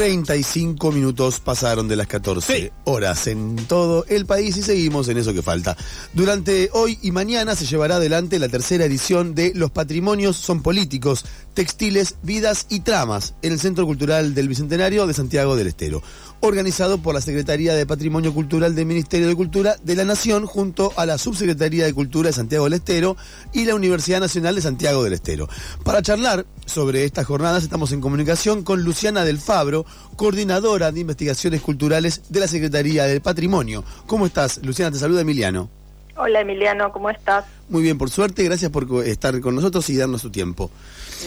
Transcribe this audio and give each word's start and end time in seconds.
35 0.00 0.92
minutos 0.92 1.40
pasaron 1.40 1.86
de 1.86 1.94
las 1.94 2.06
14 2.06 2.72
horas 2.84 3.26
en 3.26 3.54
todo 3.68 4.06
el 4.08 4.24
país 4.24 4.56
y 4.56 4.62
seguimos 4.62 5.06
en 5.08 5.18
eso 5.18 5.34
que 5.34 5.42
falta. 5.42 5.76
Durante 6.14 6.70
hoy 6.72 6.98
y 7.02 7.10
mañana 7.10 7.54
se 7.54 7.66
llevará 7.66 7.96
adelante 7.96 8.38
la 8.38 8.48
tercera 8.48 8.86
edición 8.86 9.34
de 9.34 9.52
Los 9.54 9.72
Patrimonios 9.72 10.38
son 10.38 10.62
Políticos, 10.62 11.26
Textiles, 11.52 12.14
Vidas 12.22 12.64
y 12.70 12.80
Tramas 12.80 13.34
en 13.42 13.52
el 13.52 13.60
Centro 13.60 13.84
Cultural 13.84 14.32
del 14.32 14.48
Bicentenario 14.48 15.06
de 15.06 15.12
Santiago 15.12 15.54
del 15.54 15.66
Estero 15.66 16.02
organizado 16.40 16.98
por 16.98 17.14
la 17.14 17.20
Secretaría 17.20 17.74
de 17.74 17.86
Patrimonio 17.86 18.32
Cultural 18.32 18.74
del 18.74 18.86
Ministerio 18.86 19.28
de 19.28 19.36
Cultura 19.36 19.76
de 19.82 19.94
la 19.94 20.04
Nación 20.04 20.46
junto 20.46 20.92
a 20.96 21.06
la 21.06 21.18
Subsecretaría 21.18 21.84
de 21.84 21.92
Cultura 21.92 22.28
de 22.28 22.32
Santiago 22.32 22.64
del 22.64 22.74
Estero 22.74 23.16
y 23.52 23.66
la 23.66 23.74
Universidad 23.74 24.20
Nacional 24.20 24.54
de 24.54 24.62
Santiago 24.62 25.04
del 25.04 25.12
Estero. 25.12 25.48
Para 25.84 26.02
charlar 26.02 26.46
sobre 26.64 27.04
estas 27.04 27.26
jornadas 27.26 27.62
estamos 27.62 27.92
en 27.92 28.00
comunicación 28.00 28.62
con 28.62 28.82
Luciana 28.82 29.24
del 29.24 29.38
Fabro, 29.38 29.84
coordinadora 30.16 30.92
de 30.92 31.00
investigaciones 31.00 31.60
culturales 31.60 32.22
de 32.28 32.40
la 32.40 32.48
Secretaría 32.48 33.04
del 33.04 33.20
Patrimonio. 33.20 33.84
¿Cómo 34.06 34.26
estás, 34.26 34.60
Luciana? 34.64 34.90
Te 34.92 34.98
saluda 34.98 35.22
Emiliano. 35.22 35.70
Hola 36.16 36.40
Emiliano, 36.42 36.92
¿cómo 36.92 37.08
estás? 37.08 37.46
Muy 37.68 37.82
bien, 37.82 37.96
por 37.96 38.10
suerte, 38.10 38.44
gracias 38.44 38.70
por 38.70 38.86
estar 39.06 39.40
con 39.40 39.54
nosotros 39.54 39.88
y 39.88 39.96
darnos 39.96 40.20
su 40.20 40.30
tiempo. 40.30 40.70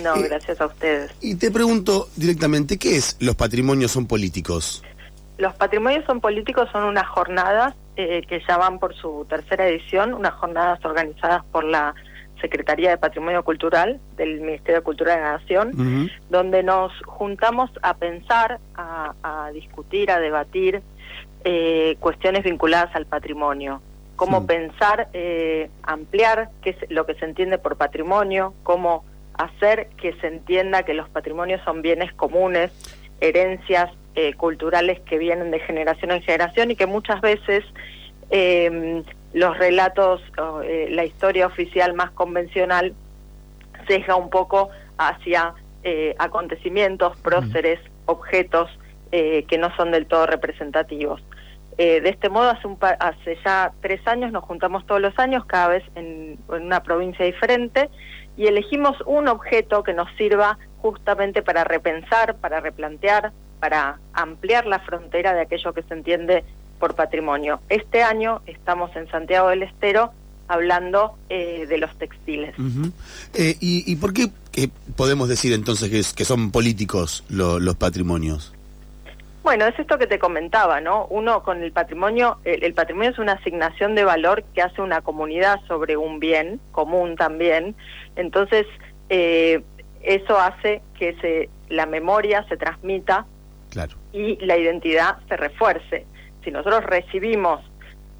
No, 0.03 0.16
eh, 0.16 0.28
gracias 0.30 0.61
a 0.61 0.67
ustedes. 0.67 1.11
Y 1.19 1.36
te 1.36 1.50
pregunto 1.50 2.09
directamente, 2.16 2.78
¿qué 2.78 2.97
es 2.97 3.17
los 3.19 3.36
patrimonios 3.36 3.91
son 3.91 4.06
políticos? 4.06 4.84
Los 5.38 5.56
patrimonios 5.56 6.06
son 6.06 6.22
políticos 6.22 6.69
son 6.72 6.84
unas 6.84 7.08
jornadas 7.08 7.73
eh, 7.95 8.22
que 8.28 8.41
ya 8.47 8.58
van 8.58 8.78
por 8.78 8.95
su 8.95 9.25
tercera 9.28 9.67
edición, 9.67 10.14
unas 10.14 10.34
jornadas 10.34 10.84
organizadas 10.86 11.44
por 11.52 11.64
la 11.64 11.95
Secretaría 12.44 12.89
de 12.89 12.97
Patrimonio 12.97 13.41
Cultural 13.45 14.02
del 14.17 14.41
Ministerio 14.41 14.81
de 14.81 14.81
Cultura 14.81 15.16
de 15.16 15.22
la 15.22 15.31
Nación, 15.38 16.09
donde 16.30 16.61
nos 16.61 16.91
juntamos 17.05 17.72
a 17.81 17.94
pensar, 17.94 18.59
a, 18.75 19.50
discutir, 19.53 20.11
a 20.11 20.19
debatir 20.19 20.81
eh, 21.45 21.95
cuestiones 22.02 22.44
vinculadas 22.44 22.94
al 22.97 23.05
patrimonio. 23.05 23.81
Cómo 24.17 24.45
pensar, 24.45 25.08
eh, 25.13 25.69
ampliar 25.83 26.50
qué 26.61 26.72
es 26.72 26.91
lo 26.91 27.05
que 27.05 27.16
se 27.16 27.23
entiende 27.23 27.59
por 27.59 27.77
patrimonio, 27.77 28.53
cómo 28.63 29.05
hacer 29.35 29.88
que 29.95 30.11
se 30.19 30.28
entienda 30.28 30.83
que 30.83 30.94
los 30.94 31.07
patrimonios 31.07 31.61
son 31.63 31.81
bienes 31.81 32.11
comunes, 32.11 32.73
herencias 33.22 33.89
eh, 34.16 34.33
culturales 34.33 35.00
que 35.00 35.17
vienen 35.17 35.50
de 35.50 35.61
generación 35.61 36.11
en 36.11 36.22
generación 36.22 36.72
y 36.72 36.75
que 36.75 36.88
muchas 36.88 37.22
veces 37.22 37.63
los 39.34 39.58
relatos, 39.58 40.22
eh, 40.64 40.88
la 40.92 41.06
historia 41.06 41.48
oficial 41.48 41.94
más 41.94 42.12
convencional 42.12 42.94
deja 43.88 44.16
un 44.16 44.30
poco 44.30 44.69
hacia 44.97 45.53
eh, 45.84 46.16
acontecimientos, 46.19 47.18
próceres, 47.18 47.80
objetos 48.06 48.69
que 49.12 49.59
no 49.59 49.69
son 49.75 49.91
del 49.91 50.07
todo 50.07 50.25
representativos. 50.25 51.24
de 51.78 52.09
este 52.09 52.30
modo, 52.30 52.50
hace, 52.50 52.66
un 52.66 52.80
hace 52.81 53.38
ya 53.46 53.72
tres 53.80 54.02
años 54.07 54.31
nos 54.31 54.44
juntamos 54.44 54.88
todos 54.88 55.00
los 55.02 55.19
años, 55.19 55.46
cada 55.46 55.68
vez 55.68 55.84
en, 55.94 56.40
en 56.50 56.63
una 56.63 56.81
provincia 56.81 57.24
diferente, 57.24 57.91
y 58.38 58.47
elegimos 58.47 59.00
un 59.06 59.28
objeto 59.28 59.84
que 59.84 59.94
nos 59.94 60.09
sirva 60.18 60.57
justamente 60.81 61.44
para 61.44 61.63
repensar, 61.63 62.38
para 62.38 62.59
replantear, 62.59 63.31
para 63.59 64.00
ampliar 64.13 64.66
la 64.66 64.80
frontera 64.80 65.34
de 65.34 65.41
aquello 65.41 65.74
que 65.74 65.84
se 65.84 65.94
entiende 65.94 66.44
por 66.83 66.95
patrimonio. 66.95 67.61
Este 67.69 68.03
año 68.03 68.41
estamos 68.45 68.94
en 68.97 69.09
Santiago 69.09 69.47
del 69.47 69.63
Estero 69.63 70.11
hablando 70.49 71.16
eh, 71.29 71.66
de 71.66 71.77
los 71.77 71.97
textiles. 71.97 72.53
Eh, 73.33 73.55
y, 73.61 73.95
por 73.95 74.11
qué 74.11 74.27
podemos 74.97 75.29
decir 75.29 75.53
entonces 75.53 76.13
que, 76.13 76.25
son 76.25 76.51
políticos 76.51 77.23
los 77.29 77.75
patrimonios? 77.75 78.53
Bueno, 79.44 79.66
es 79.66 79.79
esto 79.79 79.97
que 79.97 80.07
te 80.07 80.19
comentaba, 80.19 80.81
¿no? 80.81 81.05
Uno 81.05 81.41
con 81.41 81.63
el 81.63 81.71
patrimonio, 81.71 82.39
el, 82.44 82.73
patrimonio 82.73 83.11
es 83.11 83.17
una 83.17 83.31
asignación 83.31 83.95
de 83.95 84.03
valor 84.03 84.44
que 84.53 84.61
hace 84.61 84.81
una 84.81 85.00
comunidad 85.00 85.61
sobre 85.69 85.95
un 85.95 86.19
bien 86.19 86.59
común 86.73 87.15
también. 87.15 87.75
Entonces, 88.17 88.65
eh, 89.07 89.63
eso 90.01 90.38
hace 90.38 90.81
que 91.00 91.15
se, 91.21 91.50
la 91.69 91.85
memoria 91.85 92.45
se 92.50 92.57
transmita 92.57 93.25
y 94.11 94.35
la 94.45 94.57
identidad 94.57 95.19
se 95.29 95.38
refuerce. 95.38 96.07
Si 96.44 96.52
nosotros 96.52 96.84
recibimos 96.86 97.62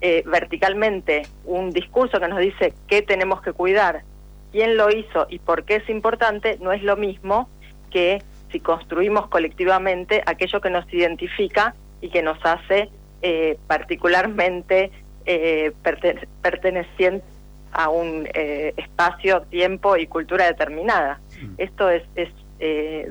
eh, 0.02 0.24
verticalmente 0.26 1.24
un 1.46 1.72
discurso 1.72 2.20
que 2.20 2.28
nos 2.28 2.40
dice 2.40 2.74
qué 2.88 3.02
tenemos 3.02 3.42
que 3.42 3.54
cuidar, 3.54 4.04
quién 4.52 4.78
lo 4.78 4.90
hizo 4.90 5.28
y 5.30 5.40
por 5.40 5.64
qué 5.64 5.78
es 5.78 5.90
importante, 5.90 6.58
no 6.62 6.72
es 6.72 6.84
lo 6.84 6.96
mismo 6.96 7.50
que 7.90 8.22
si 8.52 8.60
construimos 8.60 9.28
colectivamente 9.28 10.22
aquello 10.26 10.62
que 10.62 10.70
nos 10.70 10.92
identifica 10.94 11.74
y 12.02 12.10
que 12.10 12.22
nos 12.22 12.38
hace 12.44 12.90
eh, 13.22 13.58
particularmente 13.68 14.92
eh, 15.26 15.72
perteneciente 16.42 17.26
a 17.72 17.90
un 17.90 18.28
eh, 18.34 18.74
espacio, 18.78 19.42
tiempo 19.44 19.98
y 19.98 20.08
cultura 20.08 20.46
determinada. 20.46 21.22
Mm. 21.42 21.54
Esto 21.58 21.90
es, 21.90 22.04
es 22.16 22.30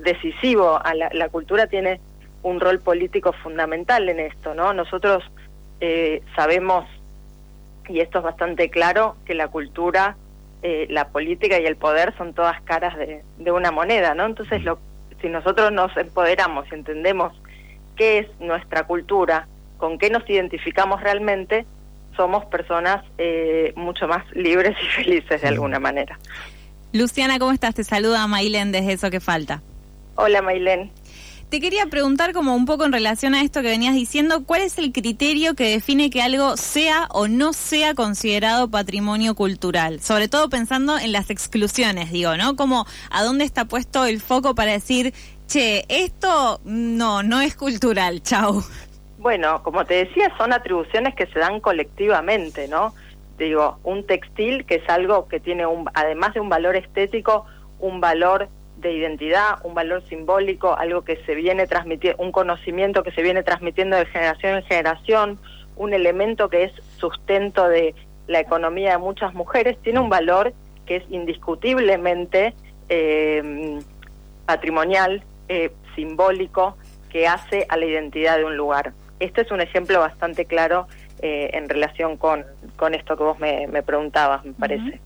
decisivo. 0.03 0.81
A 0.83 0.95
la, 0.95 1.11
la 1.13 1.29
cultura 1.29 1.67
tiene 1.67 2.01
un 2.43 2.61
rol 2.61 2.81
político 2.81 3.33
fundamental 3.33 4.09
en 4.09 4.21
esto, 4.21 4.55
¿no? 4.55 4.73
Nosotros 4.73 5.23
eh, 5.81 6.23
sabemos, 6.37 6.85
y 7.89 8.01
esto 8.01 8.19
es 8.19 8.25
bastante 8.25 8.71
claro, 8.71 9.17
que 9.25 9.35
la 9.35 9.49
cultura, 9.49 10.17
eh, 10.63 10.87
la 10.91 11.09
política 11.09 11.59
y 11.61 11.67
el 11.67 11.77
poder 11.77 12.17
son 12.17 12.35
todas 12.35 12.61
caras 12.63 12.97
de, 12.97 13.23
de 13.39 13.53
una 13.53 13.71
moneda, 13.71 14.15
¿no? 14.15 14.27
Entonces, 14.27 14.63
lo, 14.65 14.79
si 15.21 15.29
nosotros 15.29 15.73
nos 15.73 15.97
empoderamos 15.97 16.67
y 16.71 16.75
entendemos 16.75 17.33
qué 17.97 18.19
es 18.19 18.41
nuestra 18.41 18.87
cultura, 18.87 19.47
con 19.79 19.99
qué 19.99 20.11
nos 20.11 20.29
identificamos 20.29 21.01
realmente, 21.01 21.67
somos 22.17 22.45
personas 22.47 23.05
eh, 23.19 23.73
mucho 23.77 24.07
más 24.07 24.25
libres 24.33 24.77
y 24.83 24.87
felices 25.03 25.43
de 25.43 25.49
alguna 25.49 25.79
manera. 25.79 26.19
Luciana, 26.93 27.39
¿cómo 27.39 27.53
estás? 27.53 27.75
Te 27.75 27.85
saluda 27.85 28.27
Mailen 28.27 28.71
desde 28.71 28.93
Eso 28.93 29.11
que 29.11 29.21
Falta. 29.21 29.63
Hola, 30.17 30.43
Mailen. 30.43 30.91
Te 31.53 31.61
quería 31.61 31.85
preguntar 31.85 32.33
como 32.33 32.57
un 32.57 32.65
poco 32.65 32.87
en 32.87 32.93
relación 32.93 33.35
a 33.35 33.43
esto 33.43 33.61
que 33.61 33.69
venías 33.69 33.93
diciendo, 33.93 34.45
¿cuál 34.47 34.63
es 34.63 34.79
el 34.79 34.91
criterio 34.91 35.55
que 35.55 35.69
define 35.69 36.09
que 36.09 36.23
algo 36.23 36.57
sea 36.57 37.09
o 37.11 37.29
no 37.29 37.53
sea 37.53 37.95
considerado 37.95 38.71
patrimonio 38.71 39.35
cultural? 39.35 40.01
Sobre 40.01 40.29
todo 40.29 40.49
pensando 40.49 40.99
en 40.99 41.13
las 41.13 41.29
exclusiones, 41.29 42.11
digo, 42.11 42.39
¿no? 42.39 42.57
Como 42.57 42.87
a 43.11 43.23
dónde 43.23 43.45
está 43.45 43.67
puesto 43.67 44.07
el 44.07 44.23
foco 44.23 44.55
para 44.55 44.73
decir, 44.73 45.13
che, 45.47 45.85
esto 45.91 46.63
no, 46.65 47.23
no 47.23 47.43
es 47.43 47.55
cultural, 47.55 48.23
chau. 48.23 48.63
Bueno, 49.19 49.63
como 49.63 49.85
te 49.85 50.07
decía, 50.07 50.35
son 50.39 50.55
atribuciones 50.55 51.15
que 51.15 51.27
se 51.27 51.39
dan 51.39 51.61
colectivamente, 51.61 52.67
¿no? 52.67 52.95
Digo, 53.37 53.79
un 53.85 54.07
textil 54.07 54.65
que 54.65 54.77
es 54.77 54.89
algo 54.89 55.29
que 55.29 55.39
tiene, 55.39 55.67
un, 55.67 55.85
además 55.93 56.33
de 56.33 56.41
un 56.41 56.49
valor 56.49 56.77
estético, 56.77 57.45
un 57.79 58.01
valor 58.01 58.49
de 58.83 58.93
identidad, 58.93 59.59
un 59.65 59.75
valor 59.75 60.03
simbólico, 60.09 60.77
algo 60.77 61.03
que 61.03 61.17
se 61.25 61.35
viene 61.35 61.67
transmitiendo, 61.67 62.23
un 62.23 62.33
conocimiento 62.33 63.03
que 63.03 63.13
se 63.13 63.23
viene 63.23 63.43
transmitiendo 63.43 63.97
de 63.97 64.07
generación 64.07 64.57
en 64.57 64.63
generación, 64.65 65.39
un 65.77 65.95
elemento 65.95 66.49
que 66.49 66.65
es 66.65 66.73
sustento 66.99 67.69
de 67.69 67.95
la 68.27 68.41
economía 68.41 68.93
de 68.93 68.99
muchas 68.99 69.35
mujeres, 69.35 69.79
tiene 69.83 70.01
un 70.01 70.11
valor 70.11 70.53
que 70.87 70.97
es 70.97 71.05
indiscutiblemente 71.11 72.55
eh, 72.89 73.79
patrimonial, 74.47 75.23
eh, 75.49 75.73
simbólico, 75.95 76.77
que 77.09 77.27
hace 77.27 77.67
a 77.69 77.77
la 77.77 77.87
identidad 77.87 78.39
de 78.39 78.45
un 78.45 78.57
lugar. 78.57 78.93
Este 79.21 79.43
es 79.43 79.51
un 79.51 79.61
ejemplo 79.61 80.01
bastante 80.01 80.47
claro 80.47 80.89
eh, 81.21 81.51
en 81.53 81.69
relación 81.69 82.17
con, 82.17 82.45
con 82.77 82.95
esto 82.95 83.17
que 83.17 83.23
vos 83.23 83.39
me, 83.39 83.69
preguntabas, 83.83 84.45
me 84.45 84.53
parece. 84.53 85.01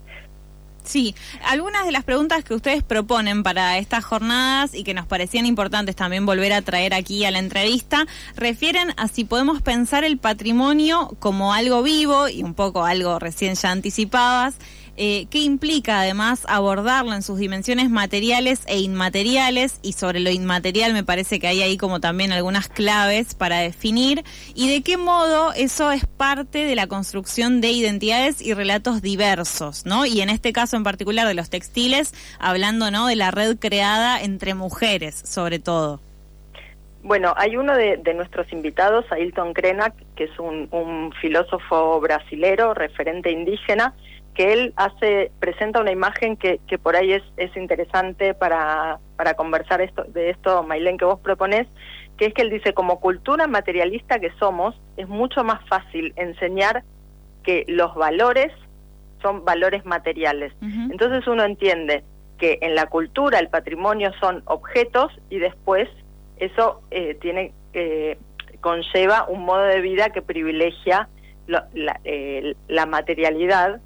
Sí, 0.87 1.17
algunas 1.45 1.85
de 1.85 1.91
las 1.91 2.05
preguntas 2.05 2.45
que 2.45 2.55
ustedes 2.55 2.85
proponen 2.85 3.43
para 3.43 3.77
estas 3.77 4.05
jornadas 4.05 4.73
y 4.73 4.85
que 4.85 4.95
nos 4.95 5.05
parecían 5.05 5.45
importantes 5.45 5.97
también 5.97 6.25
volver 6.27 6.53
a 6.53 6.63
traer 6.63 6.95
aquí 6.95 7.25
a 7.25 7.33
la 7.33 7.41
entrevista, 7.41 8.07
refieren 8.37 8.95
a 8.97 9.09
si 9.09 9.25
podemos 9.25 9.61
pensar 9.63 10.05
el 10.05 10.17
patrimonio 10.17 11.17
como 11.19 11.53
algo 11.53 11.83
vivo 11.83 12.29
y 12.29 12.45
un 12.45 12.55
poco 12.55 12.85
algo 12.85 13.19
recién 13.19 13.57
ya 13.57 13.73
anticipabas, 13.73 14.55
eh, 14.99 15.27
¿Qué 15.31 15.41
implica 15.41 16.01
además 16.01 16.47
abordarlo 16.49 17.13
en 17.13 17.23
sus 17.23 17.39
dimensiones 17.39 17.91
materiales 17.91 18.63
e 18.67 18.79
inmateriales? 18.79 19.79
Y 19.83 19.93
sobre 19.93 20.21
lo 20.21 20.31
inmaterial 20.31 20.95
me 20.95 21.05
parece 21.05 21.39
que 21.39 21.47
hay 21.47 21.61
ahí 21.61 21.77
como 21.77 22.01
también 22.01 22.33
algunas 22.33 22.69
claves 22.69 23.35
para 23.35 23.59
definir. 23.59 24.25
¿Y 24.55 24.71
de 24.73 24.83
qué 24.83 24.97
modo 24.97 25.53
eso 25.53 25.93
es 25.93 26.07
parte 26.07 26.65
de 26.65 26.75
la 26.75 26.87
construcción 26.87 27.61
de 27.61 27.69
identidades 27.69 28.41
y 28.41 28.55
relatos 28.55 29.03
diversos? 29.03 29.85
¿no? 29.85 30.07
Y 30.07 30.23
en 30.23 30.31
este 30.31 30.55
caso 30.55 30.77
en 30.77 30.85
particular 30.85 31.29
de 31.29 31.35
los 31.35 31.51
textiles, 31.51 32.15
hablando 32.39 32.91
¿no? 32.91 33.07
de 33.07 33.17
la 33.17 33.31
red 33.31 33.59
creada 33.59 34.21
entre 34.23 34.55
mujeres, 34.55 35.15
sobre 35.15 35.59
todo. 35.59 36.01
Bueno, 37.03 37.35
hay 37.37 37.57
uno 37.57 37.77
de, 37.77 37.99
nuestros 38.15 38.51
invitados, 38.53 39.05
Ailton 39.13 39.53
Krenak, 39.53 39.95
que 40.17 40.25
es 40.25 40.39
un, 40.41 40.67
un 40.73 41.13
filósofo 41.21 42.01
brasilero, 42.01 42.75
referente 42.75 43.31
indígena, 43.31 43.95
que 44.37 44.53
él 44.53 44.75
hace, 44.77 45.33
presenta 45.41 45.81
una 45.81 45.91
imagen 45.91 46.37
que, 46.37 46.61
que 46.69 46.77
por 46.79 46.95
ahí 46.95 47.13
es, 47.15 47.23
es 47.39 47.57
interesante 47.57 48.35
para, 48.35 48.99
para 49.17 49.33
conversar 49.33 49.81
esto, 49.81 50.05
de 50.05 50.29
esto, 50.29 50.63
Mailén, 50.63 50.99
que 50.99 51.07
vos 51.07 51.19
proponés, 51.21 51.67
que 52.19 52.27
es 52.27 52.35
que 52.35 52.43
él 52.43 52.51
dice, 52.51 52.75
como 52.75 53.01
cultura 53.01 53.47
materialista 53.47 54.19
que 54.19 54.31
somos, 54.39 54.79
es 54.99 55.09
mucho 55.09 55.43
más 55.43 55.67
fácil 55.69 56.13
enseñar 56.17 56.85
que 57.43 57.65
los 57.67 57.95
valores 57.95 58.53
son 59.23 59.43
valores 59.47 59.87
materiales. 59.87 60.53
Entonces 60.61 61.27
uno 61.27 61.43
entiende 61.45 62.05
que 62.39 62.59
en 62.61 62.75
la 62.75 62.87
cultura 62.87 63.39
el 63.39 63.49
patrimonio 63.49 64.13
son 64.21 64.43
objetos 64.45 65.11
y 65.31 65.39
después 65.39 65.89
eso 66.37 66.83
eh, 66.91 67.17
tiene 67.23 67.55
eh, 67.73 68.19
conlleva 68.61 69.25
un 69.29 69.47
modo 69.47 69.63
de 69.63 69.81
vida 69.81 70.11
que 70.11 70.21
privilegia 70.21 71.09
la, 71.47 71.69
eh, 72.05 72.55
la 72.69 72.85
materialidad 72.85 73.81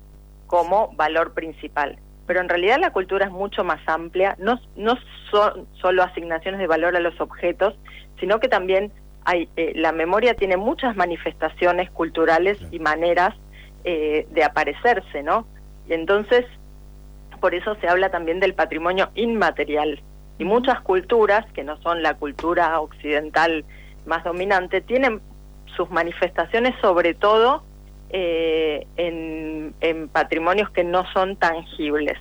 como 0.50 0.88
valor 0.96 1.32
principal. 1.32 1.96
Pero 2.26 2.40
en 2.40 2.48
realidad 2.48 2.78
la 2.80 2.92
cultura 2.92 3.26
es 3.26 3.30
mucho 3.30 3.62
más 3.62 3.80
amplia, 3.86 4.34
no, 4.40 4.60
no 4.74 4.98
son 5.30 5.68
solo 5.80 6.02
asignaciones 6.02 6.58
de 6.58 6.66
valor 6.66 6.96
a 6.96 7.00
los 7.00 7.20
objetos, 7.20 7.78
sino 8.18 8.40
que 8.40 8.48
también 8.48 8.90
hay, 9.24 9.48
eh, 9.56 9.74
la 9.76 9.92
memoria 9.92 10.34
tiene 10.34 10.56
muchas 10.56 10.96
manifestaciones 10.96 11.88
culturales 11.92 12.58
y 12.72 12.80
maneras 12.80 13.36
eh, 13.84 14.26
de 14.32 14.42
aparecerse, 14.42 15.22
¿no? 15.22 15.46
Y 15.88 15.92
entonces, 15.92 16.44
por 17.40 17.54
eso 17.54 17.76
se 17.76 17.86
habla 17.86 18.10
también 18.10 18.40
del 18.40 18.54
patrimonio 18.54 19.10
inmaterial. 19.14 20.02
Y 20.38 20.44
muchas 20.44 20.80
culturas, 20.80 21.46
que 21.52 21.62
no 21.62 21.80
son 21.80 22.02
la 22.02 22.14
cultura 22.14 22.80
occidental 22.80 23.64
más 24.04 24.24
dominante, 24.24 24.80
tienen 24.80 25.20
sus 25.76 25.88
manifestaciones 25.90 26.74
sobre 26.80 27.14
todo 27.14 27.62
eh, 28.12 28.86
en, 28.96 30.08
patrimonios 30.12 30.70
que 30.70 30.84
no 30.84 31.04
son 31.12 31.36
tangibles. 31.36 32.18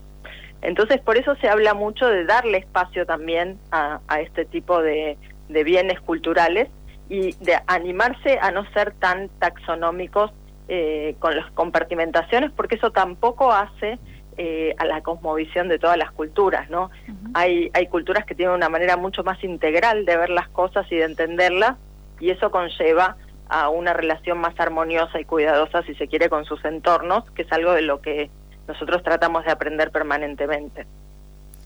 Entonces, 0.62 1.00
por 1.01 1.18
eso 1.18 1.36
se 1.38 1.50
habla 1.50 1.74
mucho 1.74 2.07
de 2.07 2.25
darle 2.25 2.59
espacio 2.59 3.06
también 3.06 3.57
a, 3.71 4.00
este 4.21 4.45
tipo 4.45 4.81
de, 4.81 5.18
bienes 5.47 6.00
culturales 6.01 6.69
y 7.09 7.31
de 7.44 7.59
animarse 7.65 8.38
a 8.39 8.51
no 8.51 8.69
ser 8.71 8.94
tan 8.94 9.30
taxonómicos 9.39 10.31
eh, 10.68 11.15
con 11.19 11.36
las 11.36 11.50
compartimentaciones, 11.51 12.51
porque 12.51 12.75
eso 12.75 12.92
tampoco 12.92 13.51
hace 13.51 13.97
eh, 14.38 14.75
a 14.77 14.85
la 14.85 15.01
cosmovisión 15.01 15.69
de 15.69 15.80
todas 15.80 15.97
las 15.97 16.12
culturas, 16.12 16.69
¿no? 16.69 16.92
hay, 17.33 17.71
hay 17.74 17.88
culturas 17.88 18.25
que 18.25 18.35
tienen 18.35 18.56
una 18.56 18.69
manera 18.69 18.95
mucho 18.95 19.24
más 19.24 19.44
integral 19.44 20.06
de 20.06 20.18
ver 20.18 20.30
las 20.30 20.47
cosas 20.50 20.85
y 20.92 20.97
de 20.97 21.06
entenderlas, 21.06 21.77
y 22.19 22.30
eso 22.30 22.51
conlleva 22.51 23.18
a 23.50 23.69
una 23.69 23.94
relación 23.94 24.38
más 24.38 24.57
armoniosa 24.60 25.19
y 25.19 25.25
cuidadosa, 25.25 25.84
si 25.84 25.96
se 25.96 26.07
quiere, 26.07 26.30
con 26.30 26.46
sus 26.46 26.63
entornos, 26.66 27.30
que 27.31 27.42
es 27.42 27.51
algo 27.51 27.74
de 27.74 27.81
lo 27.81 28.00
que 28.00 28.30
nosotros 28.68 29.04
tratamos 29.04 29.44
de 29.44 29.51
aprender 29.51 29.92
permanentemente. 29.92 30.86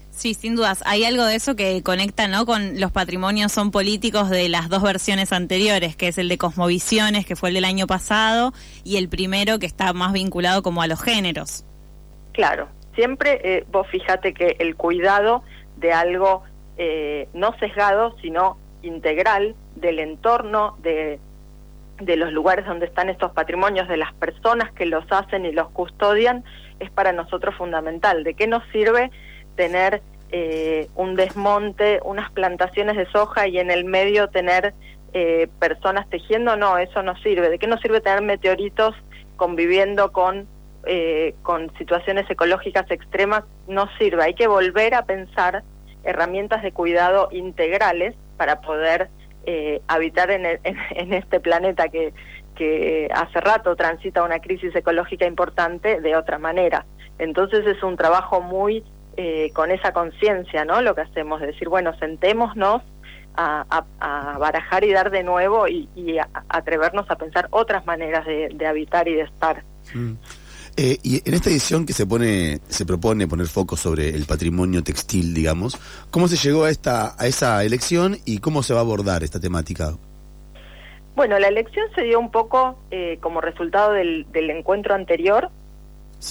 Sí, 0.10 0.36
sin 0.36 0.56
dudas. 0.56 0.84
Hay 0.86 1.06
algo 1.06 1.26
de 1.26 1.36
eso 1.36 1.56
que 1.56 1.82
conecta 1.82 2.28
¿no? 2.28 2.46
con 2.46 2.80
los 2.80 2.92
patrimonios 2.92 3.52
son 3.52 3.72
políticos 3.72 4.30
de 4.30 4.48
las 4.48 4.70
dos 4.70 4.84
versiones 4.84 5.34
anteriores, 5.34 5.96
que 5.96 6.08
es 6.08 6.18
el 6.18 6.30
de 6.30 6.38
Cosmovisiones, 6.38 7.26
que 7.26 7.36
fue 7.36 7.50
el 7.50 7.56
del 7.56 7.66
año 7.66 7.88
pasado, 7.88 8.54
y 8.84 8.98
el 8.98 9.10
primero 9.10 9.58
que 9.60 9.66
está 9.66 9.92
más 9.92 10.14
vinculado 10.14 10.62
como 10.62 10.82
a 10.84 10.88
los 10.88 11.02
géneros. 11.02 11.66
Claro, 12.32 12.70
siempre 12.96 13.42
eh, 13.44 13.66
vos 13.72 13.88
fíjate 13.88 14.34
que 14.34 14.56
el 14.60 14.76
cuidado 14.76 15.44
de 15.78 15.92
algo 15.94 16.44
eh, 16.78 17.28
no 17.34 17.58
sesgado, 17.58 18.16
sino 18.22 18.58
integral 18.84 19.56
del 19.76 20.00
entorno, 20.00 20.78
de, 20.84 21.20
de 22.00 22.18
los 22.18 22.32
lugares 22.32 22.66
donde 22.66 22.86
están 22.86 23.10
estos 23.10 23.32
patrimonios, 23.32 23.88
de 23.88 23.98
las 23.98 24.14
personas 24.14 24.72
que 24.72 24.86
los 24.86 25.06
hacen 25.12 25.46
y 25.46 25.52
los 25.52 25.70
custodian, 25.70 26.44
es 26.80 26.90
para 26.92 27.12
nosotros 27.12 27.56
fundamental. 27.56 28.24
¿De 28.24 28.34
qué 28.34 28.48
nos 28.48 28.64
sirve 28.72 29.12
tener 29.56 30.02
eh, 30.32 30.90
un 30.96 31.16
desmonte, 31.16 32.00
unas 32.04 32.32
plantaciones 32.32 32.98
de 32.98 33.06
soja 33.12 33.48
y 33.48 33.60
en 33.60 33.72
el 33.72 33.86
medio 33.86 34.30
tener 34.30 34.74
eh, 35.14 35.48
personas 35.60 36.10
tejiendo? 36.10 36.56
No, 36.58 36.78
eso 36.78 37.04
no 37.04 37.16
sirve. 37.18 37.50
¿De 37.50 37.60
qué 37.60 37.68
nos 37.68 37.82
sirve 37.82 38.02
tener 38.02 38.22
meteoritos 38.22 38.96
conviviendo 39.36 40.12
con, 40.12 40.48
eh, 40.86 41.36
con 41.44 41.72
situaciones 41.78 42.30
ecológicas 42.30 42.90
extremas? 42.90 43.44
No 43.68 43.88
sirve. 43.98 44.24
Hay 44.24 44.34
que 44.34 44.48
volver 44.48 44.96
a 44.96 45.06
pensar 45.06 45.64
herramientas 46.04 46.64
de 46.64 46.72
cuidado 46.72 47.30
integrales 47.32 48.16
para 48.38 48.62
poder 48.62 49.10
eh, 49.46 49.82
habitar 49.88 50.32
en, 50.32 50.46
en, 50.64 51.14
este 51.14 51.40
planeta 51.40 51.90
que, 51.90 52.14
que 52.56 53.10
hace 53.14 53.42
rato 53.42 53.76
transita 53.76 54.24
una 54.24 54.40
crisis 54.40 54.76
ecológica 54.76 55.26
importante 55.26 56.02
de 56.02 56.16
otra 56.16 56.38
manera. 56.38 56.86
Entonces 57.20 57.66
es 57.66 57.82
un 57.84 57.96
trabajo 57.98 58.42
muy 58.42 58.84
eh, 59.16 59.52
con 59.54 59.70
esa 59.70 59.94
conciencia, 59.94 60.66
¿no? 60.66 60.82
Lo 60.82 60.96
que 60.96 61.02
hacemos, 61.02 61.40
es 61.42 61.48
decir, 61.48 61.70
bueno, 61.70 61.96
sentémonos 62.00 62.82
a, 63.36 63.86
a, 64.00 64.38
barajar 64.40 64.84
y 64.84 64.92
dar 64.92 65.12
de 65.12 65.24
nuevo 65.24 65.68
y, 65.68 65.88
atrevernos 66.50 67.10
a 67.10 67.16
pensar 67.16 67.48
otras 67.52 67.86
maneras 67.86 68.26
de, 68.26 68.66
habitar 68.66 69.08
y 69.08 69.14
de 69.14 69.22
estar. 69.22 69.64
Mm. 69.94 70.14
Eh, 70.76 70.98
y 71.04 71.28
en 71.28 71.36
esta 71.36 71.50
edición 71.50 71.86
que 71.86 71.94
se 71.94 72.08
pone, 72.08 72.60
se 72.68 72.86
propone 72.86 73.28
poner 73.28 73.48
foco 73.48 73.78
sobre 73.78 74.10
el 74.10 74.26
patrimonio 74.26 74.84
textil, 74.84 75.34
digamos, 75.34 75.78
¿cómo 76.10 76.28
se 76.28 76.36
llegó 76.36 76.64
a 76.64 76.72
esta, 76.72 77.16
a 77.18 77.28
esa 77.28 77.64
elección 77.64 78.18
y 78.26 78.40
cómo 78.40 78.64
se 78.64 78.74
va 78.74 78.80
a 78.80 78.84
abordar 78.84 79.24
esta 79.24 79.40
temática? 79.40 79.94
Bueno, 81.16 81.38
la 81.38 81.48
elección 81.48 81.86
se 81.94 82.02
dio 82.02 82.20
un 82.20 82.32
poco 82.32 82.80
eh, 82.90 83.20
como 83.22 83.40
resultado 83.40 83.92
del, 83.92 84.26
encuentro 84.34 84.96
anterior. 84.96 85.50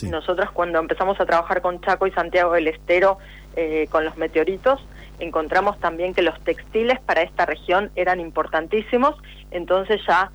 Nosotros 0.03 0.51
cuando 0.53 0.79
empezamos 0.79 1.21
a 1.21 1.27
trabajar 1.27 1.61
con 1.61 1.81
Chaco 1.83 2.07
y 2.07 2.13
Santiago 2.13 2.55
del 2.55 2.67
Estero 2.67 3.19
eh, 3.55 3.87
con 3.91 4.05
los 4.05 4.17
meteoritos, 4.17 4.81
encontramos 5.21 5.79
también 5.79 6.15
que 6.15 6.23
los 6.23 6.41
textiles 6.43 6.99
para 7.01 7.23
esta 7.23 7.45
región 7.45 7.91
eran 7.95 8.19
importantísimos, 8.19 9.15
entonces 9.51 10.01
ya 10.07 10.33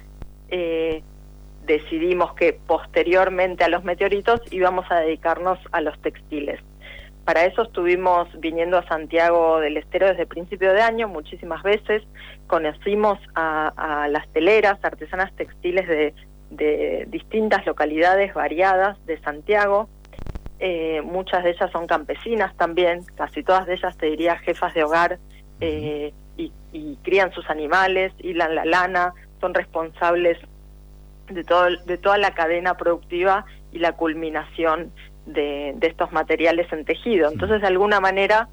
eh, 0.50 1.02
decidimos 1.68 2.34
que 2.34 2.54
posteriormente 2.54 3.64
a 3.64 3.70
los 3.70 3.84
meteoritos 3.84 4.42
íbamos 4.52 4.90
a 4.90 5.02
dedicarnos 5.02 5.60
a 5.72 5.82
los 5.82 6.02
textiles. 6.02 6.60
Para 7.26 7.44
eso 7.44 7.64
estuvimos 7.64 8.30
viniendo 8.40 8.78
a 8.78 8.88
Santiago 8.88 9.60
del 9.60 9.76
Estero 9.76 10.08
desde 10.08 10.26
principio 10.26 10.72
de 10.72 10.82
año 10.82 11.10
muchísimas 11.10 11.62
veces, 11.62 12.02
conocimos 12.48 13.20
a, 13.36 14.08
las 14.10 14.28
teleras, 14.30 14.80
artesanas 14.82 15.36
textiles 15.36 15.88
de, 15.88 16.14
distintas 17.10 17.66
localidades 17.66 18.34
variadas 18.34 18.98
de 19.06 19.20
Santiago, 19.20 19.90
eh, 20.60 21.02
muchas 21.02 21.44
de 21.44 21.52
ellas 21.52 21.70
son 21.72 21.86
campesinas 21.86 22.56
también, 22.56 23.04
casi 23.16 23.44
todas 23.44 23.68
de 23.68 23.74
ellas 23.74 23.98
te 23.98 24.06
diría 24.06 24.38
jefas 24.38 24.74
de 24.74 24.84
hogar 24.86 25.20
eh, 25.60 26.14
y, 26.38 26.54
y, 26.72 26.96
crían 27.04 27.34
sus 27.34 27.50
animales, 27.50 28.14
hilan 28.20 28.56
la 28.56 28.64
lana, 28.64 29.14
son 29.42 29.54
responsables 29.54 30.38
de, 31.30 31.44
todo, 31.44 31.70
de 31.86 31.98
toda 31.98 32.18
la 32.18 32.32
cadena 32.32 32.76
productiva 32.78 33.46
y 33.72 33.80
la 33.80 33.94
culminación 33.94 34.92
de, 35.28 35.76
estos 35.82 36.12
materiales 36.12 36.72
en 36.72 36.86
tejido. 36.86 37.30
Entonces, 37.32 37.62
de 37.62 37.68
alguna 37.68 38.00
manera, 38.00 38.48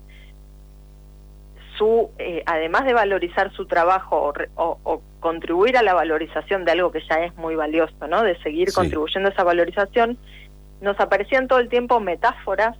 su, 1.78 2.10
eh, 2.18 2.42
además 2.46 2.84
de 2.84 2.92
valorizar 2.92 3.52
su 3.52 3.66
trabajo 3.66 4.32
o, 4.56 5.02
contribuir 5.20 5.78
a 5.78 5.82
la 5.82 5.94
valorización 5.94 6.66
de 6.66 6.72
algo 6.72 6.92
que 6.92 7.00
ya 7.08 7.24
es 7.24 7.34
muy 7.36 7.54
valioso, 7.54 8.06
¿no? 8.06 8.22
De 8.22 8.38
seguir 8.42 8.72
contribuyendo 8.74 9.30
a 9.30 9.32
esa 9.32 9.42
valorización, 9.42 10.18
nos 10.82 11.00
aparecían 11.00 11.48
todo 11.48 11.60
el 11.60 11.70
tiempo 11.70 11.98
metáforas 11.98 12.76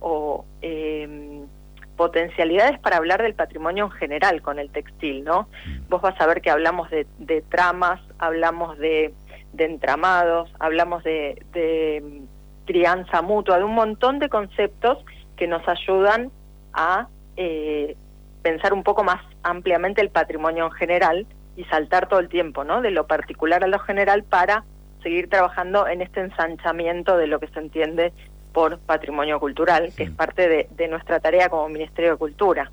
o 0.00 0.44
em, 0.60 1.46
potencialidades 1.96 2.78
para 2.80 2.98
hablar 2.98 3.22
del 3.22 3.34
patrimonio 3.34 3.86
en 3.86 3.92
general 3.92 4.42
con 4.42 4.58
el 4.58 4.68
textil, 4.68 5.24
¿no? 5.24 5.48
Vos 5.88 6.02
vas 6.02 6.20
a 6.20 6.26
ver 6.26 6.42
que 6.42 6.50
hablamos 6.50 6.90
de 6.90 7.44
tramas, 7.48 7.98
hablamos 8.18 8.76
de 8.76 9.14
de 9.56 9.64
entramados, 9.64 10.50
hablamos 10.58 11.02
de, 11.04 11.42
crianza 12.64 13.22
mutua, 13.22 13.58
de 13.58 13.64
un 13.64 13.74
montón 13.74 14.18
de 14.18 14.28
conceptos 14.28 15.04
que 15.36 15.46
nos 15.46 15.66
ayudan 15.68 16.30
a 16.72 17.08
eh, 17.36 17.96
pensar 18.42 18.72
un 18.72 18.82
poco 18.82 19.04
más 19.04 19.22
ampliamente 19.42 20.00
el 20.00 20.10
patrimonio 20.10 20.66
en 20.66 20.72
general 20.72 21.26
y 21.56 21.64
saltar 21.64 22.08
todo 22.08 22.20
el 22.20 22.28
tiempo, 22.28 22.64
¿no? 22.64 22.82
De 22.82 22.90
lo 22.90 23.06
particular 23.06 23.64
a 23.64 23.68
lo 23.68 23.78
general 23.78 24.24
para 24.24 24.64
seguir 25.02 25.28
trabajando 25.28 25.86
en 25.86 26.02
este 26.02 26.20
ensanchamiento 26.20 27.16
de 27.16 27.28
lo 27.28 27.38
que 27.38 27.48
se 27.48 27.60
entiende 27.60 28.12
por 28.52 28.78
patrimonio 28.78 29.38
cultural, 29.38 29.92
que 29.96 30.04
es 30.04 30.10
parte 30.10 30.48
de, 30.48 30.88
nuestra 30.88 31.20
tarea 31.20 31.48
como 31.48 31.68
Ministerio 31.68 32.12
de 32.12 32.16
Cultura. 32.16 32.70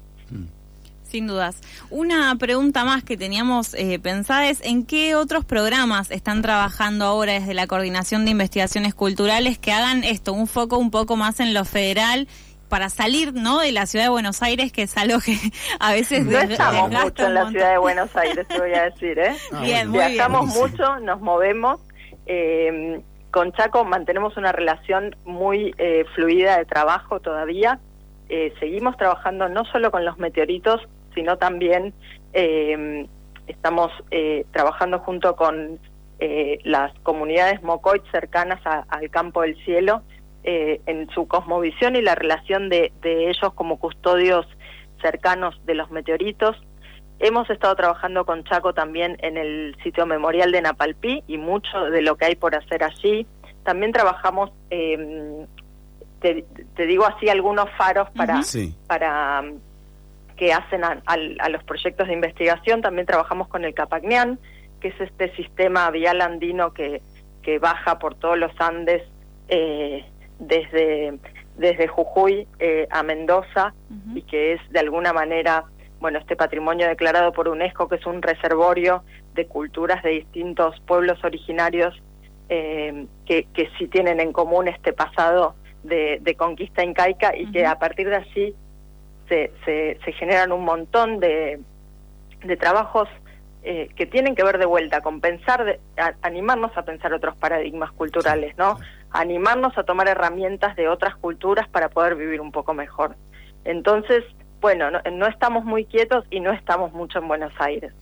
Sin 1.13 1.27
dudas. 1.27 1.61
Una 1.91 2.35
pregunta 2.39 2.85
más 2.85 3.03
que 3.03 3.17
teníamos 3.17 3.75
eh, 3.75 3.99
pensada 3.99 4.49
es 4.49 4.65
en 4.65 4.83
qué 4.83 5.13
otros 5.13 5.45
programas 5.45 6.09
están 6.09 6.41
trabajando 6.41 7.05
ahora 7.05 7.33
desde 7.33 7.53
la 7.53 7.67
Coordinación 7.67 8.25
de 8.25 8.31
Investigaciones 8.31 8.95
Culturales 8.95 9.59
que 9.59 9.71
hagan 9.71 10.03
esto, 10.03 10.33
un 10.33 10.47
foco 10.47 10.79
un 10.79 10.89
poco 10.89 11.15
más 11.15 11.39
en 11.39 11.53
lo 11.53 11.65
federal 11.65 12.27
para 12.67 12.89
salir 12.89 13.31
no 13.31 13.59
de 13.59 13.71
la 13.71 13.85
ciudad 13.85 14.05
de 14.05 14.09
Buenos 14.09 14.41
Aires, 14.41 14.71
que 14.71 14.81
es 14.81 14.97
algo 14.97 15.19
que 15.19 15.37
a 15.79 15.93
veces 15.93 16.25
no 16.25 16.39
estamos 16.39 16.89
mucho 16.89 17.27
en 17.27 17.33
la 17.35 17.47
ciudad 17.51 17.73
de 17.73 17.77
Buenos 17.77 18.15
Aires, 18.15 18.47
te 18.47 18.57
voy 18.57 18.73
a 18.73 18.85
decir, 18.85 19.19
¿eh? 19.19 19.35
bien, 19.61 19.89
muy 19.89 19.99
Viajamos 19.99 20.47
mucho, 20.47 20.99
nos 20.99 21.21
movemos. 21.21 21.79
Eh, 22.25 23.03
con 23.29 23.51
Chaco 23.51 23.85
mantenemos 23.85 24.35
una 24.35 24.51
relación 24.51 25.15
muy 25.25 25.75
eh, 25.77 26.05
fluida 26.15 26.57
de 26.57 26.65
trabajo 26.65 27.19
todavía. 27.19 27.79
Eh, 28.29 28.51
seguimos 28.59 28.97
trabajando 28.97 29.47
no 29.47 29.63
solo 29.65 29.91
con 29.91 30.05
los 30.05 30.17
meteoritos, 30.17 30.81
sino 31.13 31.37
también 31.37 31.93
eh, 32.33 33.07
estamos 33.47 33.91
trabajando 34.51 34.99
junto 34.99 35.35
con 35.35 35.79
las 36.63 36.97
comunidades 36.99 37.61
Mocoit 37.61 38.03
cercanas 38.11 38.61
al 38.65 39.09
campo 39.09 39.41
del 39.41 39.57
cielo 39.65 40.01
en 40.43 41.09
su 41.09 41.27
cosmovisión 41.27 41.97
y 41.97 42.01
la 42.01 42.15
relación 42.15 42.69
de, 42.69 42.93
de 43.01 43.29
ellos 43.29 43.53
como 43.55 43.77
custodios 43.77 44.45
cercanos 45.03 45.59
de 45.65 45.75
los 45.75 45.91
meteoritos. 45.91 46.55
Hemos 47.19 47.49
estado 47.49 47.75
trabajando 47.75 48.25
con 48.25 48.43
Chaco 48.43 48.73
también 48.73 49.17
en 49.21 49.37
el 49.37 49.77
sitio 49.83 50.05
memorial 50.05 50.51
de 50.51 50.61
Napalpí 50.61 51.23
y 51.27 51.37
mucho 51.37 51.85
de 51.85 52.01
lo 52.01 52.17
que 52.17 52.25
hay 52.25 52.35
por 52.35 52.55
hacer 52.55 52.83
allí. 52.83 53.27
También 53.63 53.91
trabajamos, 53.91 54.51
eh, 54.71 55.45
te, 56.19 56.45
digo 56.85 57.05
así, 57.05 57.29
algunos 57.29 57.69
faros 57.77 58.09
para, 58.11 58.41
para 58.87 59.43
que 60.35 60.53
hacen 60.53 60.83
a, 60.83 61.49
los 61.49 61.63
proyectos 61.63 62.07
de 62.07 62.13
investigación. 62.13 62.81
También 62.81 63.05
trabajamos 63.05 63.47
con 63.47 63.65
el 63.65 63.73
Capagnián, 63.73 64.39
que 64.79 64.89
es 64.89 65.01
este 65.01 65.35
sistema 65.35 65.89
vial 65.91 66.21
andino 66.21 66.73
que, 66.73 67.01
que 67.41 67.59
baja 67.59 67.99
por 67.99 68.15
todos 68.15 68.37
los 68.37 68.51
Andes 68.59 69.03
eh, 69.47 70.05
desde, 70.39 71.17
desde 71.57 71.87
Jujuy 71.87 72.47
eh, 72.59 72.87
a 72.89 73.03
Mendoza 73.03 73.73
y 74.15 74.23
que 74.23 74.53
es 74.53 74.61
de 74.71 74.79
alguna 74.79 75.13
manera 75.13 75.65
bueno, 75.99 76.19
este 76.19 76.35
patrimonio 76.35 76.87
declarado 76.87 77.31
por 77.31 77.47
UNESCO, 77.47 77.87
que 77.87 77.95
es 77.95 78.05
un 78.05 78.21
reservorio 78.21 79.03
de 79.35 79.47
culturas 79.47 80.03
de 80.03 80.09
distintos 80.09 80.77
pueblos 80.81 81.23
originarios 81.23 81.95
eh, 82.49 83.05
que, 83.25 83.47
que 83.53 83.69
sí 83.77 83.87
tienen 83.87 84.19
en 84.19 84.33
común 84.33 84.67
este 84.67 84.91
pasado 84.91 85.55
de, 85.83 86.35
conquista 86.37 86.83
incaica 86.83 87.35
y 87.35 87.51
que 87.51 87.65
a 87.65 87.77
partir 87.77 88.09
de 88.09 88.15
allí 88.15 88.55
se, 89.65 89.99
se, 90.03 90.11
generan 90.13 90.51
un 90.51 90.63
montón 90.63 91.19
de, 91.19 91.59
de 92.43 92.57
trabajos 92.57 93.09
eh, 93.63 93.89
que 93.95 94.05
tienen 94.05 94.35
que 94.35 94.43
ver 94.43 94.57
de 94.57 94.65
vuelta 94.65 95.01
con 95.01 95.21
pensar, 95.21 95.79
animarnos 96.21 96.75
a 96.77 96.83
pensar 96.83 97.13
otros 97.13 97.35
paradigmas 97.37 97.91
culturales, 97.93 98.57
¿no? 98.57 98.77
Animarnos 99.11 99.77
a 99.77 99.83
tomar 99.83 100.07
herramientas 100.09 100.75
de 100.75 100.89
otras 100.89 101.15
culturas 101.15 101.67
para 101.69 101.89
poder 101.89 102.15
vivir 102.15 102.41
un 102.41 102.51
poco 102.51 102.73
mejor. 102.73 103.15
Entonces, 103.63 104.23
bueno, 104.59 104.91
no, 104.91 105.27
estamos 105.27 105.63
muy 105.63 105.85
quietos 105.85 106.25
y 106.29 106.39
no 106.39 106.51
estamos 106.51 106.91
mucho 106.91 107.19
en 107.19 107.27
Buenos 107.27 107.53
Aires. 107.59 107.93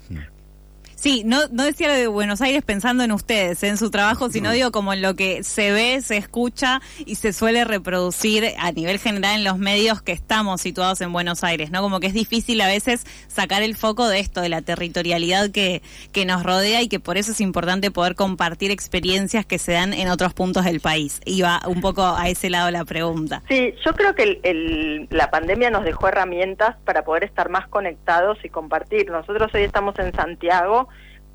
No, 1.26 1.48
no 1.52 1.64
decía 1.64 1.88
lo 1.88 1.96
de 1.96 2.08
Buenos 2.08 2.42
Aires 2.42 2.64
pensando 2.64 3.04
en 3.04 3.12
ustedes, 3.12 3.64
en 3.64 3.78
su 3.78 3.90
trabajo, 3.90 4.30
sino 4.30 4.52
digo 4.52 4.72
como 4.72 4.94
en 4.94 5.02
lo 5.02 5.16
que 5.16 5.44
se 5.44 5.72
ve, 5.72 6.02
se 6.02 6.18
escucha 6.18 6.82
y 7.06 7.16
se 7.16 7.34
suele 7.34 7.66
reproducir 7.66 8.46
a 8.60 8.72
nivel 8.72 9.00
general 9.00 9.38
en 9.38 9.44
los 9.44 9.58
medios 9.58 10.02
que 10.02 10.12
estamos 10.12 10.62
situados 10.62 11.02
en 11.02 11.12
Buenos 11.12 11.44
Aires, 11.44 11.72
¿no? 11.72 11.82
Como 11.82 12.00
que 12.00 12.08
es 12.08 12.14
difícil 12.14 12.62
a 12.62 12.68
veces 12.68 13.06
sacar 13.28 13.64
el 13.64 13.76
foco 13.76 14.08
de 14.08 14.20
esto, 14.20 14.42
de 14.42 14.50
la 14.50 14.62
territorialidad 14.62 15.50
que, 15.50 15.82
que 16.12 16.26
nos 16.26 16.44
rodea 16.44 16.82
y 16.82 16.88
que 16.88 17.00
por 17.00 17.18
eso 17.18 17.32
es 17.32 17.42
importante 17.42 17.90
poder 17.90 18.16
compartir 18.16 18.70
experiencias 18.70 19.46
que 19.46 19.58
se 19.58 19.72
dan 19.72 19.94
en 19.94 20.08
otros 20.08 20.34
puntos 20.34 20.66
del 20.66 20.82
país. 20.82 21.20
Iba 21.26 21.62
un 21.68 21.82
poco 21.82 22.04
a 22.04 22.30
ese 22.30 22.50
lado 22.50 22.70
la 22.70 22.86
pregunta. 22.86 23.42
Sí, 23.48 23.74
yo 23.84 23.94
creo 23.94 24.14
que 24.14 24.40
el, 24.44 25.08
la 25.10 25.32
pandemia 25.32 25.72
nos 25.72 25.84
dejó 25.84 26.08
herramientas 26.08 26.76
para 26.86 27.04
poder 27.04 27.24
estar 27.24 27.50
más 27.50 27.68
conectados 27.68 28.38
y 28.44 28.50
compartir. 28.50 29.10
Nosotros 29.10 29.52
hoy 29.54 29.64
estamos 29.64 29.98
en 29.98 30.14
Santiago 30.14 30.90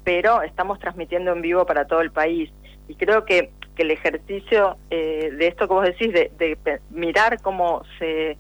pero 0.07 0.43
estamos 0.43 0.79
transmitiendo 0.79 1.33
en 1.33 1.43
vivo 1.43 1.67
para 1.67 1.89
todo 1.89 2.01
el 2.01 2.13
país. 2.13 2.49
Y 2.87 2.95
creo 2.95 3.25
que, 3.25 3.51
que 3.75 3.83
el 3.83 3.91
ejercicio 3.91 4.77
eh, 4.89 5.33
de 5.37 5.49
esto 5.49 5.67
que 5.67 5.75
vos 5.75 5.85
decís, 5.85 6.13
de, 6.13 6.79
mirar 6.91 7.43
cómo 7.43 7.83
se, 7.99 8.39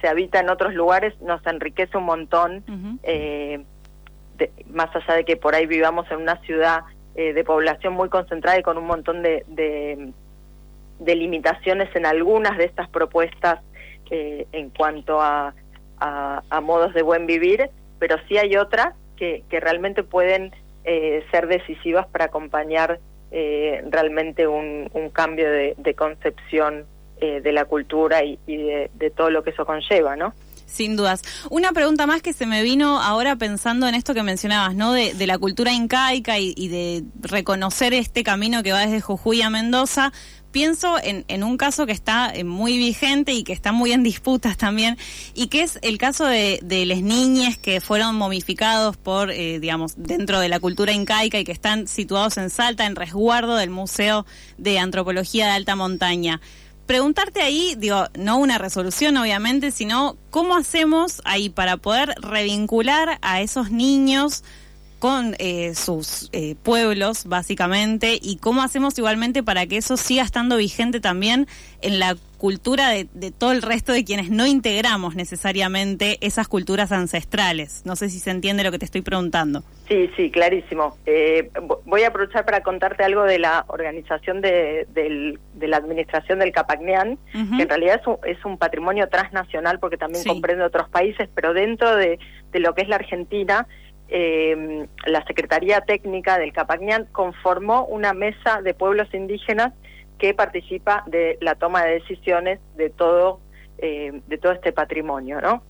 se 0.00 0.06
habita 0.06 0.38
en 0.38 0.48
otros 0.48 0.74
lugares, 0.74 1.20
nos 1.20 1.44
enriquece 1.44 1.98
un 1.98 2.04
montón, 2.04 2.62
eh, 3.02 3.64
más 4.70 4.94
allá 4.94 5.14
de 5.14 5.24
que 5.24 5.36
por 5.36 5.56
ahí 5.56 5.66
vivamos 5.66 6.08
en 6.12 6.18
una 6.18 6.40
ciudad 6.42 6.82
eh, 7.16 7.32
de 7.32 7.42
población 7.42 7.94
muy 7.94 8.08
concentrada 8.10 8.56
y 8.60 8.62
con 8.62 8.78
un 8.78 8.86
montón 8.86 9.20
de, 9.24 9.44
de, 9.48 11.16
limitaciones 11.16 11.88
en 11.96 12.06
algunas 12.06 12.56
de 12.58 12.64
estas 12.66 12.88
propuestas 12.88 13.58
en 14.08 14.70
cuanto 14.70 15.20
a, 15.20 15.52
a, 15.98 16.60
modos 16.60 16.94
de 16.94 17.02
buen 17.02 17.26
vivir, 17.26 17.70
pero 17.98 18.18
sí 18.28 18.38
hay 18.38 18.56
otras 18.56 18.94
que, 19.16 19.42
que 19.50 19.58
realmente 19.58 20.04
pueden 20.04 20.52
eh, 20.90 21.22
ser 21.30 21.48
decisivas 21.48 22.06
para 22.06 22.24
acompañar 22.24 22.98
eh, 23.30 23.84
realmente 23.90 24.46
un, 24.46 24.88
cambio 25.12 25.50
de, 25.50 25.94
concepción 25.94 26.86
eh, 27.20 27.42
de 27.42 27.52
la 27.52 27.66
cultura 27.66 28.24
y, 28.24 28.38
de, 28.46 29.12
todo 29.14 29.28
lo 29.28 29.44
que 29.44 29.50
eso 29.50 29.66
conlleva, 29.66 30.16
¿no? 30.16 30.32
Sin 30.64 30.96
dudas. 30.96 31.22
Una 31.50 31.72
pregunta 31.72 32.06
más 32.06 32.22
que 32.22 32.32
se 32.32 32.46
me 32.46 32.62
vino 32.62 33.02
ahora 33.02 33.36
pensando 33.36 33.86
en 33.86 33.94
esto 33.94 34.14
que 34.14 34.22
mencionabas, 34.22 34.74
¿no? 34.74 34.94
De, 34.94 35.26
la 35.26 35.36
cultura 35.36 35.74
incaica 35.74 36.38
y, 36.38 36.68
de 36.68 37.04
reconocer 37.20 37.92
este 37.92 38.24
camino 38.24 38.62
que 38.62 38.72
va 38.72 38.80
desde 38.80 39.02
Jujuy 39.02 39.42
a 39.42 39.50
Mendoza 39.50 40.14
pienso 40.50 40.96
en, 41.02 41.42
un 41.44 41.56
caso 41.56 41.86
que 41.86 41.92
está 41.92 42.32
eh, 42.34 42.44
muy 42.44 42.76
vigente 42.78 43.32
y 43.32 43.44
que 43.44 43.52
está 43.52 43.72
muy 43.72 43.92
en 43.92 44.02
disputas 44.02 44.56
también, 44.56 44.98
y 45.34 45.48
que 45.48 45.62
es 45.62 45.78
el 45.82 45.98
caso 45.98 46.24
de, 46.24 46.60
de 46.62 46.86
las 46.86 47.02
niñas 47.02 47.58
que 47.58 47.80
fueron 47.80 48.16
momificados 48.16 48.96
por, 48.96 49.30
eh, 49.30 49.60
digamos, 49.60 49.94
dentro 49.96 50.40
de 50.40 50.48
la 50.48 50.60
cultura 50.60 50.92
incaica 50.92 51.38
y 51.38 51.44
que 51.44 51.52
están 51.52 51.86
situados 51.86 52.36
en 52.36 52.50
Salta, 52.50 52.86
en 52.86 52.96
resguardo 52.96 53.56
del 53.56 53.70
Museo 53.70 54.26
de 54.56 54.78
Antropología 54.78 55.46
de 55.46 55.52
Alta 55.52 55.76
Montaña. 55.76 56.40
Preguntarte 56.86 57.42
ahí, 57.42 57.74
digo, 57.76 58.06
no 58.18 58.38
una 58.38 58.56
resolución 58.56 59.18
obviamente, 59.18 59.72
sino 59.72 60.16
cómo 60.30 60.56
hacemos 60.56 61.20
ahí 61.26 61.50
para 61.50 61.76
poder 61.76 62.14
revincular 62.22 63.18
a 63.20 63.42
esos 63.42 63.70
niños 63.70 64.42
con 64.98 65.34
eh, 65.38 65.74
sus 65.74 66.28
eh, 66.32 66.56
pueblos, 66.62 67.26
básicamente, 67.26 68.18
y 68.20 68.36
cómo 68.36 68.62
hacemos 68.62 68.98
igualmente 68.98 69.42
para 69.42 69.66
que 69.66 69.76
eso 69.76 69.96
siga 69.96 70.22
estando 70.22 70.56
vigente 70.56 71.00
también 71.00 71.46
en 71.82 71.98
la 71.98 72.16
cultura 72.38 72.90
de, 72.90 73.06
todo 73.36 73.52
el 73.52 73.62
resto 73.62 73.92
de 73.92 74.04
quienes 74.04 74.30
no 74.30 74.46
integramos 74.46 75.16
necesariamente 75.16 76.18
esas 76.20 76.46
culturas 76.48 76.92
ancestrales. 76.92 77.82
No 77.84 77.96
sé 77.96 78.08
si 78.10 78.20
se 78.20 78.30
entiende 78.30 78.62
lo 78.62 78.70
que 78.70 78.78
te 78.78 78.84
estoy 78.84 79.02
preguntando. 79.02 79.64
Sí, 79.88 80.08
sí, 80.16 80.30
clarísimo. 80.30 80.96
Eh, 81.04 81.50
voy 81.84 82.02
a 82.02 82.08
aprovechar 82.08 82.44
para 82.44 82.62
contarte 82.62 83.02
algo 83.02 83.24
de 83.24 83.38
la 83.40 83.64
organización 83.68 84.40
de, 84.40 84.86
la 85.60 85.76
administración 85.76 86.38
del 86.38 86.52
Capagnean, 86.52 87.18
que 87.32 87.62
en 87.62 87.68
realidad 87.68 88.00
es 88.24 88.44
un, 88.44 88.58
patrimonio 88.58 89.08
transnacional 89.08 89.78
porque 89.78 89.96
también 89.96 90.24
comprende 90.24 90.64
otros 90.64 90.88
países, 90.88 91.28
pero 91.34 91.54
dentro 91.54 91.96
de, 91.96 92.18
de 92.52 92.60
lo 92.60 92.74
que 92.74 92.82
es 92.82 92.88
la 92.88 92.96
Argentina, 92.96 93.66
eh, 94.08 94.86
la 95.06 95.24
Secretaría 95.26 95.82
Técnica 95.82 96.38
del 96.38 96.52
Capagnián 96.52 97.06
conformó 97.12 97.84
una 97.84 98.14
mesa 98.14 98.62
de 98.62 98.74
pueblos 98.74 99.12
indígenas 99.12 99.72
que 100.18 100.34
participa 100.34 101.04
de 101.06 101.38
la 101.40 101.54
toma 101.54 101.84
de 101.84 101.94
decisiones 101.94 102.58
de 102.76 102.90
todo, 102.90 103.40
eh, 103.78 104.20
de 104.26 104.38
todo 104.38 104.52
este 104.52 104.72
patrimonio, 104.72 105.40
¿no? 105.40 105.62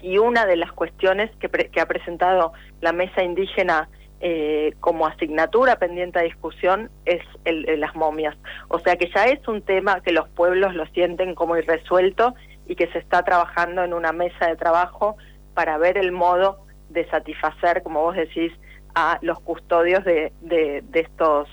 Y 0.00 0.18
una 0.18 0.44
de 0.44 0.56
las 0.56 0.72
cuestiones 0.72 1.30
que, 1.36 1.48
que 1.48 1.80
ha 1.80 1.86
presentado 1.86 2.52
la 2.80 2.92
mesa 2.92 3.22
indígena 3.22 3.88
eh, 4.20 4.74
como 4.80 5.06
asignatura 5.06 5.76
pendiente 5.78 6.18
a 6.18 6.22
discusión 6.22 6.90
es 7.04 7.22
el, 7.44 7.68
el, 7.68 7.80
las 7.80 7.94
momias. 7.94 8.36
O 8.68 8.78
sea 8.78 8.96
que 8.96 9.10
ya 9.14 9.24
es 9.26 9.46
un 9.48 9.62
tema 9.62 10.00
que 10.02 10.12
los 10.12 10.28
pueblos 10.28 10.74
lo 10.74 10.86
sienten 10.86 11.34
como 11.34 11.56
irresuelto 11.56 12.34
y 12.66 12.76
que 12.76 12.86
se 12.88 12.98
está 12.98 13.22
trabajando 13.22 13.82
en 13.82 13.92
una 13.92 14.12
mesa 14.12 14.46
de 14.46 14.56
trabajo 14.56 15.16
para 15.54 15.78
ver 15.78 15.98
el 15.98 16.12
modo 16.12 16.63
de 16.94 17.06
satisfacer, 17.10 17.82
como 17.82 18.00
vos 18.00 18.16
decís, 18.16 18.52
a 18.94 19.18
los 19.20 19.38
custodios 19.40 20.02
de, 20.04 20.32
de, 20.40 20.82
estos 20.94 21.48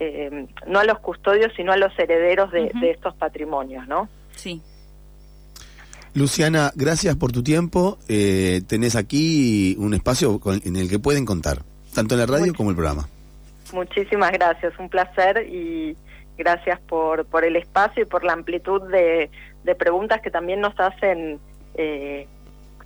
eh, 0.00 0.46
no 0.66 0.78
a 0.78 0.84
los 0.84 0.98
custodios, 1.00 1.52
sino 1.56 1.72
a 1.72 1.76
los 1.76 1.92
herederos 1.98 2.50
de, 2.52 2.70
de 2.80 2.90
estos 2.92 3.14
patrimonios, 3.16 3.86
¿no? 3.88 4.08
Sí. 4.34 4.62
Luciana, 6.14 6.72
gracias 6.74 7.14
por 7.16 7.32
tu 7.32 7.42
tiempo. 7.42 7.98
Eh, 8.08 8.62
tenés 8.66 8.96
aquí 8.96 9.76
un 9.78 9.92
espacio 9.92 10.38
con- 10.38 10.62
en 10.64 10.76
el 10.76 10.88
que 10.88 10.98
pueden 10.98 11.26
contar, 11.26 11.58
tanto 11.94 12.14
en 12.14 12.20
la 12.20 12.26
radio 12.26 12.54
como 12.54 12.70
el 12.70 12.76
programa. 12.76 13.06
Muchísimas 13.72 14.30
gracias, 14.32 14.72
un 14.78 14.88
placer 14.88 15.46
y 15.50 15.96
gracias 16.38 16.78
por, 16.88 17.26
por 17.26 17.44
el 17.44 17.56
espacio 17.56 18.04
y 18.04 18.06
por 18.06 18.24
la 18.24 18.32
amplitud 18.32 18.80
de, 18.90 19.30
de 19.64 19.74
preguntas 19.74 20.20
que 20.22 20.30
también 20.30 20.60
nos 20.60 20.78
hacen 20.78 21.38
eh, 21.74 22.26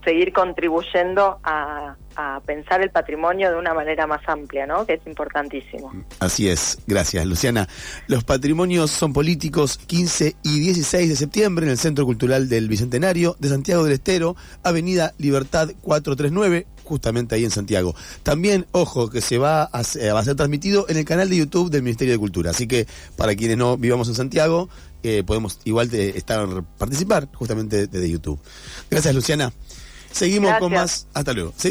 seguir 0.04 0.32
contribuyendo 0.32 1.38
a, 1.44 1.96
pensar 2.44 2.82
el 2.82 2.90
patrimonio 2.90 3.50
de 3.50 3.56
una 3.56 3.72
manera 3.72 4.06
más 4.06 4.20
amplia, 4.26 4.66
¿no? 4.66 4.84
Que 4.84 4.94
es 4.94 5.00
importantísimo. 5.06 5.90
Así 6.18 6.50
es, 6.50 6.76
gracias 6.86 7.24
Luciana. 7.24 7.66
Los 8.08 8.24
patrimonios 8.24 8.90
son 8.90 9.14
políticos 9.14 9.78
15 9.86 10.36
y 10.42 10.60
16 10.60 11.08
de 11.08 11.16
septiembre 11.16 11.64
en 11.64 11.70
el 11.70 11.78
Centro 11.78 12.04
Cultural 12.04 12.48
del 12.50 12.68
Bicentenario 12.68 13.36
de 13.38 13.48
Santiago 13.48 13.84
del 13.84 13.94
Estero, 13.94 14.36
Avenida 14.62 15.14
Libertad 15.16 15.70
439, 15.80 16.66
justamente 16.84 17.36
ahí 17.36 17.44
en 17.44 17.50
Santiago. 17.50 17.94
También, 18.22 18.66
ojo, 18.72 19.08
que 19.08 19.22
se 19.22 19.38
va 19.38 19.62
a, 19.62 19.82
se- 19.82 20.12
va 20.12 20.20
a 20.20 20.24
ser 20.24 20.34
transmitido 20.36 20.84
en 20.90 20.98
el 20.98 21.06
canal 21.06 21.30
de 21.30 21.36
YouTube 21.36 21.70
del 21.70 21.82
Ministerio 21.82 22.12
de 22.12 22.18
Cultura. 22.18 22.50
Así 22.50 22.66
que 22.66 22.86
para 23.16 23.34
quienes 23.34 23.56
no 23.56 23.78
vivamos 23.78 24.08
en 24.08 24.14
Santiago, 24.14 24.68
eh, 25.02 25.22
podemos 25.24 25.58
igual 25.64 25.88
de 25.88 26.10
estar 26.10 26.46
participar 26.76 27.28
justamente 27.32 27.86
desde 27.86 28.10
YouTube. 28.10 28.38
Gracias 28.90 29.14
Luciana. 29.14 29.50
Seguimos 30.12 30.58
con 30.58 30.72
más. 30.72 31.06
Hasta 31.14 31.32
luego. 31.32 31.52
Seguimos 31.56 31.68